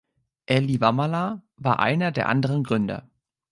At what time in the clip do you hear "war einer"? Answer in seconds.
1.57-2.11